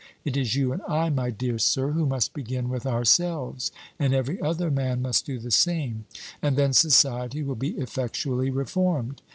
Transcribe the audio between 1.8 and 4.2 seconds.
who must begin with ourselves, and